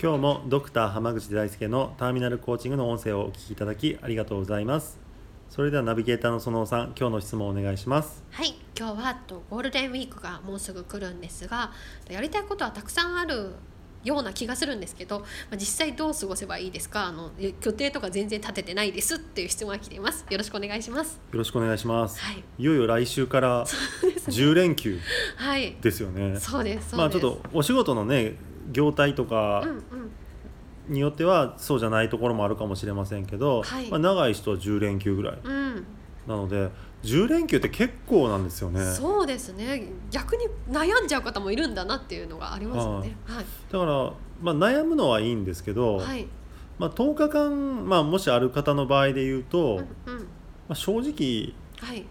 [0.00, 4.96] 今日もドクター濱口大輔のターミナルコーチングの音声をお聞きいただきありがとうございます。
[5.50, 8.22] それではナビゲーターの園尾さん今日の質問をお願いします。
[8.30, 11.72] はい今日はとゴールデンウィークがもうすぐ来るんですが
[12.08, 13.50] やりたいことはたくさんある
[14.04, 17.06] ような気がするんですけど、まあ、実際どう過ごせばいいですか？
[17.06, 20.24] あの予定とか全然立ててないですっていう質問が来ています。
[20.30, 21.20] よろしくお願いします。
[21.32, 22.44] よろしくお願いします、はい。
[22.56, 25.00] いよいよ来週から10連休
[25.34, 25.76] はい。
[25.80, 26.38] ですよね。
[26.38, 26.96] そうですそうです。
[26.96, 28.36] まあちょっとお仕事のね
[28.70, 29.64] 業態とか
[30.88, 33.90] によってはそうじゃないところもあるかもしれませんけど、はい。
[33.90, 35.38] まあ、長い人は10連休ぐらい。
[35.42, 35.86] うん。
[36.26, 36.70] なので
[37.04, 38.84] 10連休って結構なんですよね。
[38.84, 39.90] そうですね。
[40.10, 43.16] 逆に悩んじゃう方もいるんだなっていうのがありますよね。
[43.24, 43.44] はい。
[43.72, 46.26] だから、まあ、悩むのはいいんですけど、はい。
[46.78, 50.20] まあ、10日間、まあ、もしある方の場合で言うと、うんうん。
[50.20, 50.24] ま
[50.70, 52.04] あ、正直はい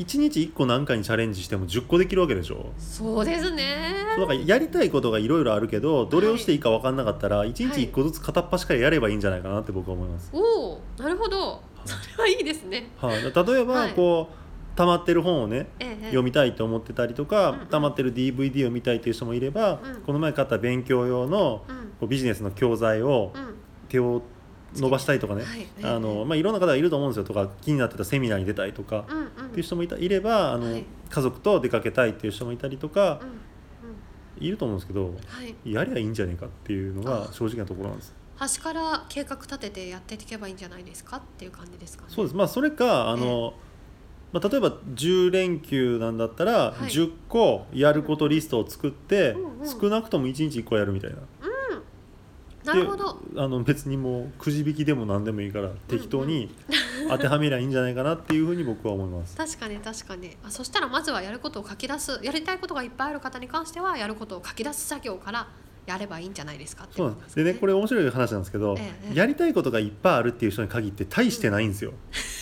[0.00, 2.72] 1日1個何かにチャレンジしても10個できるわけでしょ？
[2.78, 3.94] そうですね。
[4.16, 10.30] そうだからやりたいことがいろいろあるけどどれをしていいか分かんなかったら1日1個ずつ片っ端からやればいいんじゃないかなって僕は思います。
[10.32, 11.62] おおなるほど。
[11.84, 12.90] それはいいですね。
[12.98, 13.28] はい、例
[13.60, 13.92] えばはい。
[13.92, 17.60] こう溜まってる本をねええ読みたいと思ってたりとか、うん。
[17.60, 20.02] うん溜まってる DVD を見たいという人もいれば、うん。
[20.02, 21.76] この前買った勉強用のうん。
[22.00, 23.54] こうビジネスの教材をうん。
[23.88, 24.22] 手を
[24.76, 27.24] 伸ばしたいとかね、はいあのまあ、いろんな方がいると思うんですよ。
[27.24, 29.26] とか気になってたセミナーに出たいとか、うんうん。
[29.26, 30.84] っていう人もいたいればあの、はい。
[31.08, 34.44] 家族と出かけたいっていう人もいたりとかうんうん。
[34.44, 35.54] いると思うんですけどはい。
[35.64, 37.32] やりゃいいんじゃねえかっていうのがあ。
[37.32, 38.14] 正直なところなんです。
[38.36, 42.10] 端から計画立ててやっていけばいいんじゃないですかっていう感じですかね。
[42.14, 42.36] そうです。
[42.36, 43.54] まあそれかあの、
[44.32, 46.84] まあ、例えば10連休なんだったら、はい。
[46.84, 49.36] 10個やることリストを作って、
[49.80, 51.16] 少なくとも1日1個やるみたいな。
[52.64, 53.18] なるほど。
[53.32, 56.54] であの別にもうくじ引きでも何でもいいから適当に
[57.08, 59.36] 当てはめりゃいいんじゃないかなっていうふうに僕は思います。
[59.36, 60.36] 確かに確かに。
[60.44, 65.48] あそしたらまずはやることを書き出すやりたいことがいっぱいある方に関してはやることを書き出す作業から
[65.86, 67.36] やればいいんじゃないですかってそうなんです。
[67.36, 71.92] でねこれ面白い話なんですけど、ええやりたいことがいっぱいあるっていう人に限って大してないんですよ。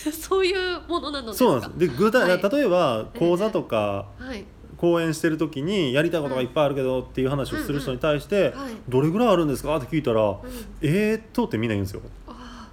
[0.05, 1.91] れ そういうものなのそうなんです。
[1.91, 2.50] で具体、はい。
[2.50, 3.19] 例えばええ。
[3.19, 4.45] 講座とかはい
[4.78, 10.39] 講演してる時にやりたいことがいっぱいあるけどっていう話をする人に対してはい「どれぐらいあるんですか?」って聞いたらうん
[10.81, 12.03] 「えーっと」ってみんな言うんですよ。
[12.27, 12.69] あ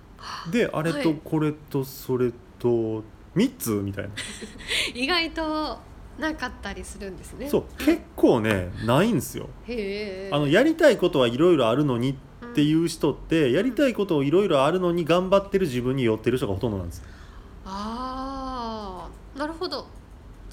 [0.52, 3.04] であれとはいこれとそれと
[3.36, 4.10] 3つみたいな。
[4.12, 4.14] ー
[4.98, 5.78] 意外と
[6.20, 9.50] なかったりするんですねそう結構ねないんですよ。
[10.32, 12.16] あのやりたいことはいろいろあるのにっ
[12.56, 17.04] ていう人ってやりたいことをいろいろあるのに頑張ってる自分に寄ってる人がほとんどなんです。
[17.66, 19.85] ああなるほど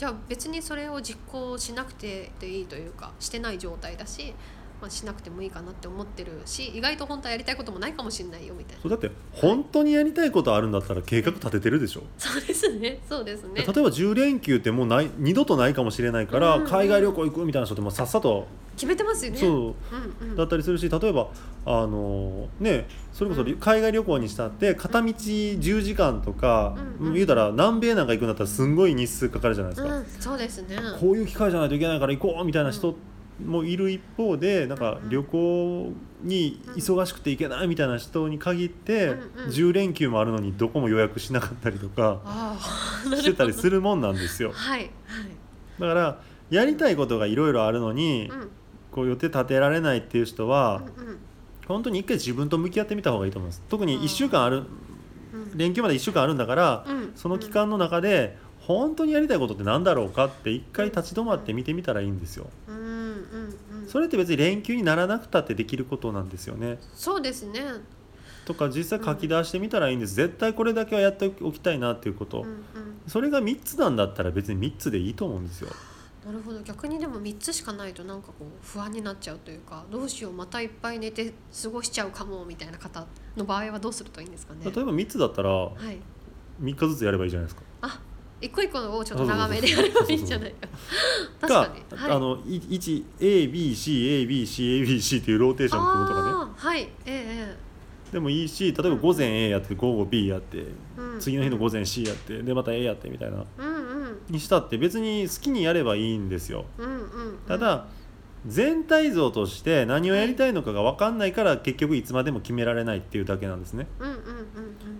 [0.02, 4.34] じゃあ別にそれを実行しなくていいというかしてない状態だし、
[4.82, 8.82] まあ、しなくてもいいかなって思ってるし意外と本当はやりたいこともないかもしれないよみたいな。
[8.82, 12.02] そうだって本当にやりたいことあるんだったら計画立ててるでしょ。
[12.18, 12.98] そうですね。
[13.08, 13.54] そうですね。
[13.54, 16.68] 例えば10連休ってもうない二度とないかもしれないから、うんうん。
[16.68, 19.38] 海外旅行行くみたいな人ってもうさっさと、決めてますよね。
[19.38, 19.50] そう。
[19.50, 20.36] うんうん。
[20.36, 21.28] だったりするし例えば
[21.64, 23.56] あのねそれこそうん。
[23.58, 27.14] 海外旅行にしたって片道10時間とか、うんうん。
[27.14, 30.76] 言うたら南米なんか行くんだったらすんごい日数かかるじゃないですか、うん、そうですね。
[30.98, 32.96] こういう機会じゃないといけないから行こうみたいな人
[33.46, 35.92] もいる一方でなんかうん旅行
[36.22, 39.50] に忙しくて行けないみたいな人に限ってうんうん。
[39.50, 42.20] 10連休もあるのにどこも予約しなかったりとか
[43.16, 44.52] してたりするもんなんですよ。
[44.52, 44.90] はいはい。
[45.78, 46.20] だから
[46.50, 48.50] やりたいことがいろいろあるのにうん。
[48.90, 50.82] こう予定立てられないっていう人は
[51.66, 53.62] 本当に一回自分と向き合ってみた方がいいと思います。
[53.68, 54.64] 特に1週間ある
[55.32, 55.56] うん。
[55.56, 57.12] 連休まで1週間あるんだからうん。
[57.16, 62.46] その期間の中で本当にやりたいことって何だろうかって一回立ち止まって見てみたらいいんですよ
[63.88, 66.78] それって別に連休にならなくたってできることなんですよね。
[66.94, 67.60] そうですね。
[68.44, 70.14] とか実際書き出してみたらいいんです。
[70.14, 72.42] 絶対これだけはやっておきたいなっていうこと。
[72.42, 72.62] うんうん。
[73.06, 75.70] それが3つなんだったら別に3つでいいと思うんですよ。
[76.24, 76.60] なるほど。
[76.60, 81.32] 逆にでも3つしかないとなんかこう不安になっちゃうというかどうしようまたいっぱい寝て
[81.62, 84.60] 過ごしちゃうかもみたいな方の場合はどうするといいんですかね。
[84.64, 85.98] 例えば3つだったらはい。
[86.62, 87.62] 3日ずつやればいいじゃないですか。
[87.62, 87.71] あ
[88.42, 90.56] 一個一個のをちょっと長めでやればいいんじゃないか。
[91.40, 91.96] 確かに。
[91.96, 92.10] はい。
[92.10, 96.32] あの 1ABCABCABC っていうローテーション組むとかね。
[96.56, 97.56] はいえ
[98.12, 100.66] でもいいし例えば午前 A やって午後 B やって
[101.18, 103.46] 次の日の午前 C やってでまた A やってみたいな。
[103.58, 103.70] うんう
[104.10, 104.18] ん。
[104.28, 106.66] にしたって別に好きにやればいいんですよ。
[106.78, 107.38] うんうん。
[107.48, 107.86] ただ
[108.46, 113.86] 全体像として何をやりたいのかが分かんないから結局いつまでも決められないっていうだけなんですね。
[114.00, 114.26] うんうんうんうん。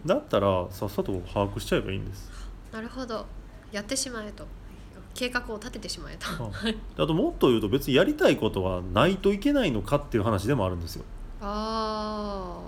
[0.06, 2.30] だったらさっさと把握しちゃえばいいんです
[2.72, 3.26] なるほど。
[3.70, 4.46] やってしまえと。
[5.14, 6.26] 計画を立ててしまえと。
[7.02, 11.04] あともっと言うと別にやりたいことはないといけないのかっていう話でもあるんですよ。
[11.40, 12.61] ああ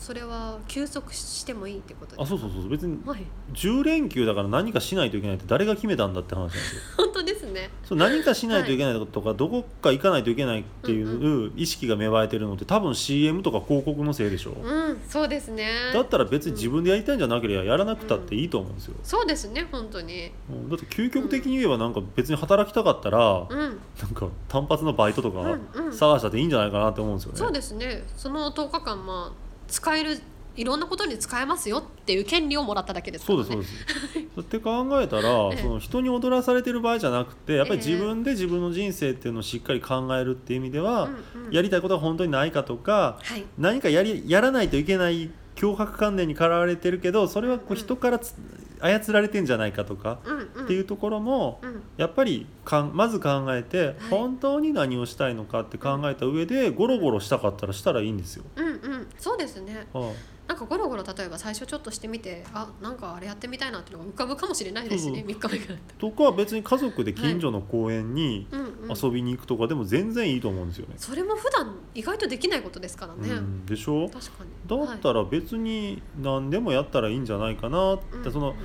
[0.00, 3.22] それは休息してもいいってことですあそうそうそう別にはい。
[3.52, 6.80] 10連休だから何かしないといけないって誰が決めたんだって話なんですよ。
[6.96, 7.70] 本当ですね。
[7.84, 14.92] そう何かしないといけないとか、どこか行かないといけないっていう意識が芽生えてるのって多分 CM とか広告のせいでしょ、う。
[14.92, 15.68] んそうですね。
[15.92, 20.30] だったら別に自分でやりたいんじゃなければやらなくたっていいと思うんですよ、そうですね本当に。
[20.50, 23.58] うんだって究極的に言えばなんか別に働きたかったら、うん。
[23.58, 25.44] なんか単発のバイトとかう
[25.82, 25.92] んうん。
[25.92, 28.04] 探したっていいんじゃないかなって思うんですよね、そうですね。
[28.16, 30.20] その10日間まあ使える
[30.56, 33.44] いろんなことに使えますよっていう権利をもらっただけですからね。
[33.44, 34.40] そうですそうです。
[34.40, 35.56] って考えたら、ええ。
[35.62, 37.86] その人に踊らされてる場合じゃなくてやっぱりええ。
[37.92, 41.52] 自分で自分の人生っていうのをしっかり考えるっていう意味では、うんうん。
[41.52, 43.44] やりたいことは本当にないかとかはい。
[43.58, 48.34] 何かやりやらないといけない脅迫観念に駆られてるけどそれはこうんう人からつ
[48.80, 50.64] 操られてんじゃないかとかうんうん。
[50.64, 51.82] っていうところもうん。
[51.96, 58.44] やっぱりかんまず考えて本当に何をしたいのかって考えた上でゴロゴロしたかったらしたらいいんですよ。
[58.56, 59.86] うんうんそうですね。
[59.92, 60.12] は
[60.48, 65.74] なんかゴロゴロ例えば最初ちょっとしてみてあなんかあれやってみたいなっていうのが浮かぶかもしれないですしねそう3日目ぐら。
[65.74, 68.70] いとか別に家族で近所の公園にうんうん。
[69.00, 70.94] 遊びに行くとかでも全然いいと思うんですよね。
[70.96, 74.08] それも普段意外とできないことですからね、うん、でしょ？
[74.08, 74.86] 確かに。
[74.86, 78.32] だったら別に何でもやったらいいんじゃないかなって、はい。
[78.32, 78.56] その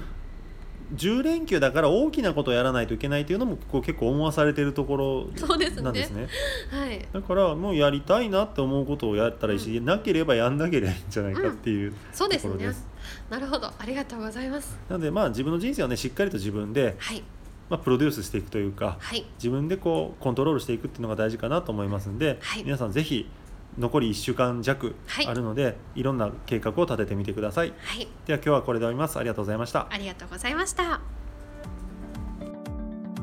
[0.93, 5.81] 10連休だから大きなことをやらないといけないっていうのもこう結構思わされてるところそうですね。
[5.81, 6.27] なんですね。
[6.69, 7.07] はい。
[7.11, 12.51] だからもうやりたいなって思うことをやったらいいし、なければやんなければいいんじゃないかっていうそうですね。
[12.53, 12.87] ところです。
[13.29, 13.67] なるほど。
[13.67, 14.77] ありがとうございます。
[14.89, 17.23] なのでまあ自分の人生をねしっかりと自分で、はい。
[17.67, 19.25] まあ、プロデュースしていくというかはい。
[19.37, 22.63] 自分でこうコントロールしていくっていうのが大事かなと思いますんで、はい。
[22.63, 23.27] 皆さんぜひ
[23.77, 27.73] 残り1週間弱はいあるので、い、ろんな計画を立ててみてください。
[27.77, 29.17] はいでは今日はこれで終わります。
[29.17, 29.87] ありがとうございました。
[29.89, 31.01] ありがとうございました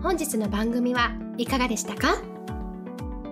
[0.03, 2.17] 本日の番組はいかがでしたか？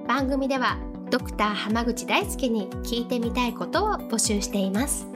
[0.06, 0.78] 番組では
[1.11, 5.06] ドクター濱口大輔に聞いてみたいことを募集しています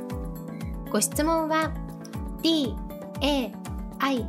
[0.91, 1.73] ご質問は
[2.43, 2.75] d
[3.21, 3.53] a
[4.01, 4.27] i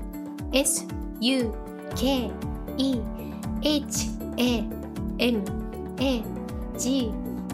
[0.54, 0.88] s
[1.20, 1.52] u
[1.96, 2.32] k
[2.78, 3.02] e
[3.62, 4.64] h a
[5.18, 5.44] m
[6.00, 6.24] a
[6.78, 7.25] g